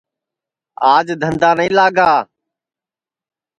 [0.93, 2.11] آج دھندا نائی لاگا